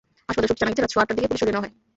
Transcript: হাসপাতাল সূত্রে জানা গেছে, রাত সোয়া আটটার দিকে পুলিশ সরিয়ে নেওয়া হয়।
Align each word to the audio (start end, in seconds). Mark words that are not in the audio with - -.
হাসপাতাল 0.27 0.47
সূত্রে 0.49 0.61
জানা 0.63 0.71
গেছে, 0.71 0.79
রাত 0.83 0.91
সোয়া 0.93 1.01
আটটার 1.03 1.15
দিকে 1.17 1.29
পুলিশ 1.29 1.39
সরিয়ে 1.41 1.55
নেওয়া 1.55 1.65
হয়। 1.65 1.73